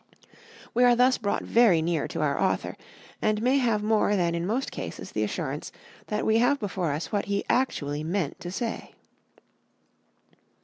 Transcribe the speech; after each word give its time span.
We 0.73 0.83
are 0.83 0.95
thus 0.95 1.19
brought 1.19 1.43
very 1.43 1.79
near 1.79 2.07
to 2.07 2.21
our 2.21 2.41
author, 2.41 2.75
and 3.21 3.39
may 3.39 3.59
have 3.59 3.83
more 3.83 4.15
than 4.15 4.33
in 4.33 4.47
most 4.47 4.71
cases 4.71 5.11
the 5.11 5.21
assurance 5.23 5.71
that 6.07 6.25
we 6.25 6.39
have 6.39 6.59
before 6.59 6.91
us 6.91 7.11
what 7.11 7.25
he 7.25 7.45
actually 7.47 8.03
meant 8.03 8.39
to 8.39 8.49
say. 8.49 8.95